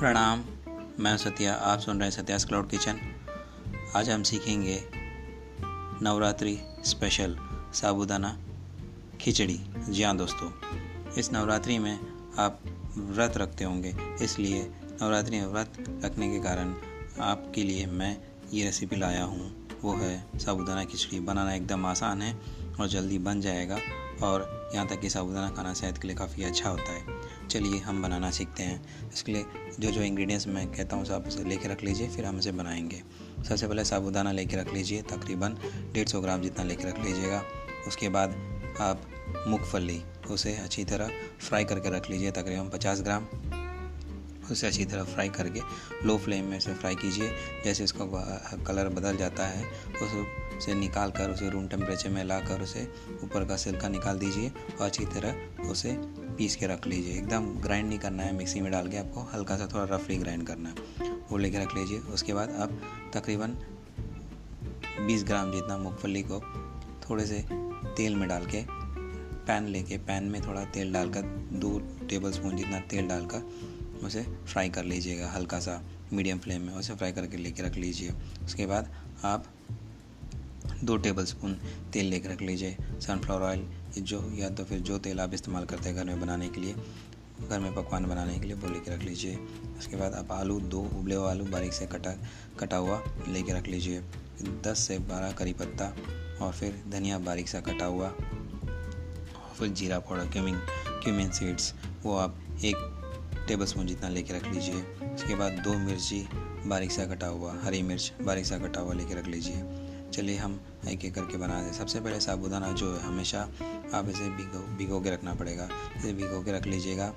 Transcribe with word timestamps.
प्रणाम, 0.00 0.42
मैं 1.00 1.16
सत्या, 1.16 1.54
आप 1.54 1.78
सुन 1.78 1.98
रहे 1.98 2.04
हैं 2.04 2.10
सत्यास 2.10 2.44
क्लाउड 2.44 2.68
किचन। 2.70 2.98
आज 3.96 4.08
हम 4.10 4.22
सीखेंगे 4.22 4.78
नवरात्रि 6.02 6.56
स्पेशल 6.84 7.36
साबुदाना 7.74 8.30
खिचड़ी। 9.20 9.58
जी 9.88 10.02
हाँ 10.02 10.16
दोस्तों, 10.16 10.50
इस 11.18 11.32
नवरात्रि 11.32 11.78
में 11.78 11.98
आप 12.38 12.60
व्रत 12.96 13.36
रखते 13.36 13.64
होंगे, 13.64 13.94
इसलिए 14.22 14.62
नवरात्रि 15.02 15.40
में 15.40 15.46
व्रत 15.46 15.72
रखने 16.04 16.30
के 16.30 16.40
कारण 16.40 16.74
आपके 17.22 17.64
लिए 17.64 17.86
मैं 17.86 18.16
ये 18.52 18.64
रेसिपी 18.64 18.96
लाया 18.96 19.24
हूँ। 19.24 19.52
वो 19.82 19.96
है 19.96 20.38
साबुदाना 20.38 20.84
खिचड़ी। 20.84 21.20
बनाना 21.20 21.54
एकदम 21.54 21.86
आसान 21.86 22.22
है 22.22 22.36
और 22.80 22.88
जल्दी 22.88 23.18
बन 23.18 23.40
जाएगा 23.40 23.78
और 24.22 24.70
यहाँ 24.74 24.86
तक 24.88 25.00
कि 25.00 25.10
साबुदाना 25.10 25.50
खाना 25.50 25.74
सेहत 25.74 25.98
के 25.98 26.08
लिए 26.08 26.16
काफ़ी 26.16 26.44
अच्छा 26.44 26.68
होता 26.68 26.92
है। 26.92 27.19
चलिए 27.50 27.78
हम 27.78 28.02
बनाना 28.02 28.30
सीखते 28.30 28.62
हैं। 28.62 29.10
इसके 29.12 29.32
लिए 29.32 29.44
जो 29.80 29.90
जो 29.90 30.02
इंग्रेडिएंट्स 30.02 30.46
मैं 30.46 30.66
कहता 30.66 30.96
हूँ 30.96 31.06
आप 31.08 31.26
उसे 31.28 31.44
लेके 31.44 31.68
रख 31.68 31.84
लीजिए, 31.84 32.08
फिर 32.08 32.24
हम 32.24 32.38
इसे 32.38 32.52
बनाएँगे। 32.52 33.02
सबसे 33.48 33.68
पहले 33.68 33.84
साबुदाना 33.84 34.32
लेके 34.32 34.56
रख 34.56 34.74
लीजिए, 34.74 35.02
तकरीबन 35.02 35.56
डेढ़ 35.92 36.08
सौ 36.08 36.20
ग्राम 36.20 36.40
जितना 36.40 36.64
लेके 36.64 36.88
रख 36.88 37.04
लीजिएगा। 37.04 37.42
उसके 37.88 38.08
बाद 38.08 38.30
आप 38.80 39.02
मूँगफली, 39.48 40.02
उसे 40.30 40.56
अच्छी 40.56 40.84
तरह 40.84 41.10
फ्राई 41.48 41.64
करके 41.64 41.90
रख 41.90 42.10
लीजिए, 42.10 42.30
तकरीबन 42.30 42.68
पचास 42.68 43.02
ग्राम। 43.02 43.26
उसे 44.52 44.66
अच्छी 44.66 44.84
तरह 44.84 45.04
फ्राई 45.04 45.28
करके 45.28 45.60
लो 46.04 46.16
फ्लेम 46.18 46.44
में 46.44 46.56
उसे 46.58 46.74
फ्राई 46.74 46.94
कीजिए। 46.94 47.30
जैसे 47.64 47.84
इसका 47.84 48.04
कलर 48.66 48.88
बदल 48.88 49.16
जाता 49.16 49.46
है, 49.46 49.64
उसे 50.58 50.74
निकाल 50.74 51.10
कर 51.10 51.30
उसे 51.30 51.48
रूम 51.50 51.66
टेम्परेचर 51.68 52.08
में 52.08 52.22
ला 52.24 52.38
कर 52.40 52.62
उसे 52.62 52.82
ऊपर 53.24 53.44
का 53.44 53.56
सिल्का 53.56 53.88
निकाल 53.88 54.18
दीजिए 54.18 54.48
और 54.48 54.86
अच्छी 54.86 55.04
तरह 55.04 55.68
उसे 55.70 55.92
पीस 56.38 56.56
के 56.56 56.66
रख 56.66 56.86
लीजिए। 56.86 57.14
एकदम 57.14 57.46
ग्राइंड 57.60 57.88
नहीं 57.88 57.98
करना 57.98 58.22
है 58.22 58.34
मिक्सी 58.36 58.60
में 58.60 58.70
डाल 58.72 58.88
के 58.88 58.96
आपको 58.96 59.20
हल्का 59.34 59.56
सा 59.56 59.66
थोड़ा 59.66 59.84
रफली 59.94 60.16
ग्राइंड 60.16 60.46
करना 60.46 60.68
है। 60.68 61.10
वो 61.30 61.38
लेके 61.38 61.58
रख 61.58 61.74
लीजिए। 61.74 61.98
उसके 62.14 62.34
बाद 62.34 62.50
आप 62.50 62.80
तकरीबन 63.14 63.56
20 65.06 65.24
ग्राम 65.24 65.52
जितना 65.52 65.76
मूँगफली 65.78 66.22
को 66.22 66.40
थोड़े 67.00 67.26
से 67.26 67.44
तेल 67.96 68.16
में 68.16 68.28
डाल 68.28 68.46
के 68.46 68.64
पैन 69.46 69.66
लेके 69.66 69.96
पैन 69.98 70.24
में 70.24 70.40
थोड़ा 70.42 70.64
तेल 70.64 70.92
डालकर, 70.92 71.22
दो 71.52 71.78
टेबल 72.08 72.32
स्पून 72.32 72.56
जितना 72.56 72.80
तेल 72.80 73.08
डालकर 73.08 73.38
उसे 74.00 74.22
फ्राई 74.22 74.68
कर 74.70 74.84
लीजिएगा 74.84 75.30
हल्का 75.30 75.60
सा 75.60 75.80
मीडियम 76.12 76.38
फ्लेम 76.38 76.62
में 76.62 76.72
उसे 76.74 76.94
फ्राई 76.94 77.12
करके 77.12 77.36
लेके 77.36 77.62
रख 77.62 77.76
लीजिए। 77.76 78.12
उसके 78.44 78.66
बाद 78.66 78.92
आप 79.24 79.44
दो 80.84 80.96
टेबल 80.96 81.24
स्पून 81.24 81.54
तेल 81.92 82.06
लेके 82.06 82.28
रख 82.28 82.42
लीजिए। 82.42 82.76
सनफ्लावर 83.00 83.42
ऑयल 83.42 83.66
जो, 83.98 84.22
या 84.34 84.48
तो 84.50 84.64
फिर 84.64 84.78
जो 84.80 84.98
तेल 84.98 85.20
आप 85.20 85.34
इस्तेमाल 85.34 85.64
करते 85.64 85.88
हैं 85.88 85.96
घर 85.96 86.04
में 86.04 86.20
बनाने 86.20 86.48
के 86.48 86.60
लिए, 86.60 86.74
घर 87.48 87.60
में 87.60 87.74
पकवान 87.74 88.06
बनाने 88.06 88.38
के 88.38 88.46
लिए, 88.46 88.54
वो 88.54 88.68
लेके 88.68 88.94
रख 88.94 89.02
लीजिए। 89.02 89.36
उसके 89.78 89.96
बाद 89.96 90.14
आप 90.14 90.32
आलू, 90.32 90.58
दो 90.60 90.80
उबले 90.98 91.14
हुए 91.14 91.30
आलू 91.30 91.44
बारीक 91.44 91.72
से 91.72 91.86
कटा 91.86 92.14
कटा 92.60 92.76
हुआ 92.76 93.02
लेके 93.28 93.52
रख 93.52 93.68
लीजिए। 93.68 94.00
दस 94.64 94.78
से 94.78 94.98
बारह 94.98 95.32
करी 95.32 95.52
पत्ता 95.52 95.92
और 96.40 96.52
फिर 96.52 96.82
धनिया 96.88 97.18
बारीक 97.18 97.48
सा 97.48 97.60
कटा 97.60 97.84
हुआ, 97.84 98.08
और 98.08 99.54
फिर 99.58 99.68
जीरा 99.70 99.98
पाउडर 99.98 100.30
क्यूमिन 100.32 100.56
क्यूमिन 101.02 101.30
सीड्स 101.30 101.72
वो 102.02 102.16
आप 102.16 102.38
एक 102.64 102.76
टेबल 103.48 103.64
स्पून 103.64 103.86
जितना 103.86 104.08
लेके 104.08 104.34
रख 104.34 104.46
लीजिए। 104.46 104.82
उसके 105.04 105.34
बाद 105.34 105.52
दो 105.64 105.78
मिर्ची 105.78 106.26
बारीक 106.66 106.92
सा 106.92 107.04
कटा 107.04 107.26
हुआ, 107.26 107.54
हरी 107.62 107.82
मिर्च 107.82 108.12
बारीक 108.22 108.46
सा 108.46 108.58
कटा 108.58 108.80
हुआ 108.80 108.94
लेके 108.94 109.14
रख 109.14 109.26
लीजिए। 109.26 109.62
चलिए 110.12 110.36
हम 110.36 110.60
एक 110.88 111.04
एक 111.04 111.14
करके 111.14 111.36
बना 111.36 111.60
दें। 111.62 111.72
सबसे 111.72 112.00
पहले 112.00 112.20
साबुदाना 112.20 112.72
जो 112.72 112.94
है, 112.94 113.02
हमेशा 113.02 113.40
आप 113.94 114.08
इसे 114.08 114.28
भिगो 114.30 114.58
भिगो 114.76 115.00
के 115.00 115.10
रखना 115.10 115.34
पड़ेगा। 115.34 115.68
इसे 115.96 116.12
भिगो 116.12 116.42
के 116.42 116.52
रख 116.52 116.66
लीजिएगा। 116.66 117.12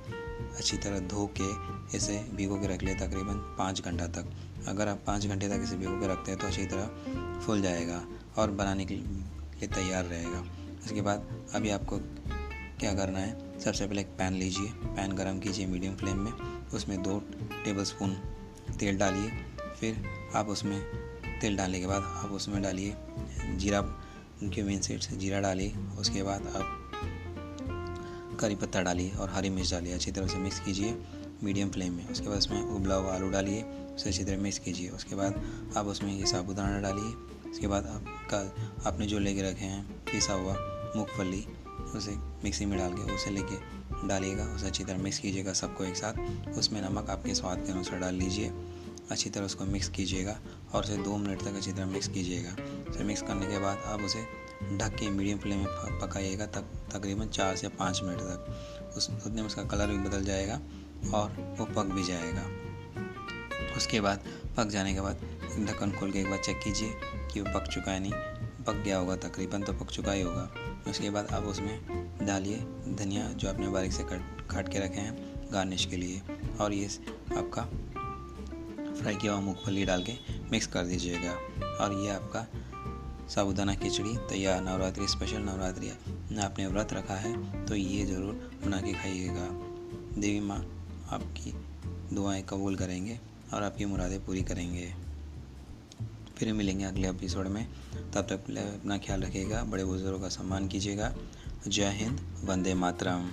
अच्छी 0.57 0.77
तरह 0.77 0.99
धो 1.07 1.29
के 1.39 1.97
इसे 1.97 2.17
भिगो 2.33 2.59
के 2.59 2.67
रख 2.67 2.83
लिए 2.83 2.95
तकरीबन 2.95 3.39
पाँच 3.57 3.81
घंटा 3.81 4.07
तक। 4.07 4.34
अगर 4.67 4.88
आप 4.88 5.03
पाँच 5.07 5.25
घंटे 5.25 5.50
तक 5.50 5.63
इसे 5.63 5.75
भिगो 5.75 6.00
के 6.00 6.07
रखते 6.07 6.31
हैं 6.31 6.40
तो 6.40 6.47
अच्छी 6.47 6.66
तरह 6.66 7.40
फूल 7.40 7.61
जाएगा 7.61 8.01
और 8.38 8.51
बनाने 8.51 8.85
के 8.85 8.95
लिए 8.95 9.67
तैयार 9.67 10.05
रहेगा। 10.05 10.44
उसके 10.85 11.01
बाद 11.01 11.28
अभी 11.55 11.69
आपको 11.69 11.97
क्या 12.79 12.94
करना 12.94 13.19
है? 13.19 13.42
सबसे 13.62 13.88
पहले 13.88 14.02
एक 14.02 14.08
पैन 14.08 14.34
लीजिए। 14.34 14.68
पैन 14.68 15.12
गरम 15.12 15.40
कीजिए 15.40 15.66
मीडियम 15.66 15.96
फ्लेम 15.96 16.18
में। 16.18 16.31
उसमें 16.74 17.03
दो 17.03 17.19
टेबल 17.66 17.84
स्पून 17.84 18.16
तेल 18.80 18.97
डालिए। 18.97 19.31
फिर 19.80 20.03
आप 20.36 20.47
उसमें 20.47 20.81
तेल 21.41 21.58
डालने 21.58 21.80
के 21.80 21.88
बाद 21.88 22.03
आप 22.03 22.31
उसमें 22.31 22.62
डालिए 22.62 22.96
जीरा। 23.56 23.81
क्यूमिन 24.44 24.81
सीड्स 24.81 25.12
जीरा 25.12 25.41
डालिए। 25.41 25.74
उसके 26.00 26.24
बाद 26.24 26.47
आप 26.47 26.91
करी 28.40 28.56
पत्ता 28.56 28.81
डालिए 28.81 29.12
और 29.12 29.30
हरी 29.30 29.50
मिर्च 29.50 29.72
डालिए। 29.72 29.94
अच्छी 29.94 30.12
तरह 30.12 30.28
से 30.28 30.38
मिक्स 30.38 30.59
कीजिए 30.59 31.03
मीडियम 31.44 31.70
फ्लेम 31.70 31.94
में। 31.94 32.09
उसके 32.09 32.28
बाद 32.28 32.38
उसमें 32.38 32.62
उबला 32.62 32.96
हुआ 32.96 33.16
आलू 33.16 33.30
डालिए। 33.30 33.64
उसे 33.96 34.09
अच्छी 34.09 34.24
तरह 34.24 34.38
मिक्स 34.38 34.59
कीजिए। 34.59 34.90
उसके 34.90 35.16
बाद 35.16 35.41
आप 35.78 35.85
उसमें 35.85 36.14
ये 36.14 36.25
साबुदाना 36.25 36.81
डालिए। 36.81 37.14
उसके 37.52 37.68
बाद 37.68 37.85
आपका, 37.85 38.40
आपने 38.90 39.06
जो 39.06 39.20
लेके 39.20 39.41
रखे 39.41 39.66
हैं, 39.66 40.06
पिसा 40.06 40.34
हुआ 40.34 40.53
मूँगफली 40.96 41.47
उसे 41.73 42.11
मिक्सी 42.16 42.66
में 42.66 42.79
डाल 42.79 42.94
के 42.94 43.01
उसे 43.01 43.29
लेके 43.29 43.84
डालिएगा, 44.07 44.44
उसे 44.44 44.67
अच्छी 44.67 44.84
तरह 44.84 44.97
मिक्स 44.97 45.19
कीजिएगा 45.19 45.53
सबको 45.53 45.84
एक 45.84 45.95
साथ। 45.95 46.13
उसमें 46.57 46.89
नमक 46.89 47.09
आपके 47.09 47.35
स्वाद 47.35 47.57
के 47.66 47.72
अनुसार 47.72 48.00
डाल 48.00 48.16
लीजिए। 48.16 48.53
अच्छी 49.11 49.29
तरह 49.29 49.45
उसको 49.45 49.66
मिक्स 49.66 49.89
कीजिएगा 49.89 50.39
और 50.73 50.84
उसे 50.84 50.97
दो 50.97 51.17
मिनट 51.17 51.41
तक 51.41 51.53
अच्छी 51.53 51.72
तरह 51.72 51.85
मिक्स 51.85 52.07
कीजिएगा। 52.07 52.56
उसे 52.91 53.03
मिक्स 53.03 53.22
करने 53.22 53.45
के 53.45 53.59
बाद 53.59 53.78
आप 53.78 54.01
उसे 54.01 54.44
ढक 54.78 54.95
के 54.95 55.09
मीडियम 55.09 55.38
फ्लेम 55.38 55.59
में 55.59 55.67
पकाइएगा 56.00 56.45
तक, 56.45 56.61
तकरीबन 56.94 57.28
चार 57.28 57.56
से 57.56 57.67
पाँच 57.67 58.01
मिनट 58.03 58.19
तक। 58.19 58.94
उस, 58.97 59.09
उतने 59.09 59.41
में 59.41 59.47
उसका 59.47 59.63
कलर 59.63 59.88
भी 59.88 59.97
बदल 59.97 60.23
जाएगा 60.23 60.61
और 61.13 61.55
वो 61.59 61.66
पक 61.66 61.85
भी 61.85 62.03
जाएगा। 62.03 62.45
उसके 63.78 64.01
बाद, 64.01 64.23
पक 64.57 64.66
जाने 64.66 64.94
के 64.94 65.01
बाद 65.01 65.16
ढक्कन 65.59 65.91
खोल 65.91 66.11
के 66.11 66.19
एक 66.19 66.29
बार 66.29 66.40
चेक 66.40 66.59
कीजिए 66.63 66.94
कि 67.34 67.41
वो 67.41 67.59
पक 67.59 67.67
चुका 67.67 67.91
है 67.91 68.00
नहीं। 68.00 68.13
पक 68.63 68.75
गया 68.75 68.97
होगा, 68.97 69.16
तकरीबन 69.18 69.63
तो 69.63 69.74
पक 69.74 69.91
चुका 69.91 70.12
ही 70.12 70.22
होगा। 70.22 70.50
उसके 70.88 71.09
बाद 71.09 71.28
आप 71.34 71.44
उसमें 71.46 72.25
डालिए 72.25 72.57
धनिया 72.96 73.28
जो 73.29 73.50
आपने 73.50 73.68
बारीक 73.69 73.94
से 73.94 74.03
कट, 74.03 74.22
काट 74.50 74.69
के 74.69 74.79
रखे 74.79 75.00
हैं 75.00 75.51
गार्निश 75.53 75.85
के 75.85 75.97
लिए। 75.97 76.22
और 76.59 76.73
ये 76.73 76.88
आपका 77.38 77.62
फ्राई 78.94 79.16
किया 79.16 79.31
हुआ 79.34 79.41
मूँगफली 79.41 79.85
डाल 79.85 80.03
के 80.03 80.13
मिक्स 80.52 80.68
कर 80.68 80.85
दीजिएगा। 80.85 81.31
और 81.78 81.94
ये 82.03 82.09
आपका 82.12 82.46
साबुदाना 83.29 83.73
खिचड़ी, 83.75 84.16
तैयार 84.29 84.62
नवरात्रि 84.62 85.07
स्पेशल 85.07 85.41
नवरात्रि 85.41 85.90
आपने 86.41 86.68
व्रत 86.68 86.94
रखा 86.94 87.16
है 87.16 87.66
तो 87.66 87.75
ये 87.75 88.06
ज़रूर 88.06 88.34
बना 88.66 88.81
के 88.81 88.94
खाइएगा। 88.94 89.47
देवी 90.16 90.40
माँ 90.40 90.59
आपकी 91.12 91.53
दुआएँ 92.13 92.44
कबूल 92.50 92.75
करेंगे 92.75 93.19
और 93.53 93.63
आपकी 93.63 93.85
मुरादें 93.85 94.23
पूरी 94.25 94.41
करेंगे। 94.44 94.94
फिर 96.38 96.53
मिलेंगे 96.53 96.85
अगले 96.85 97.09
एपिसोड 97.09 97.47
में। 97.47 97.67
तब 98.13 98.21
तक 98.21 98.31
अपना 98.31 98.97
ख्याल 98.97 99.21
रखिएगा, 99.21 99.63
बड़े 99.63 99.85
बुज़ुर्गों 99.85 100.19
का 100.19 100.29
सम्मान 100.29 100.67
कीजिएगा। 100.67 101.16
जय 101.67 101.89
हिंद, 101.89 102.19
वंदे 102.45 102.73
मातरम। 102.73 103.31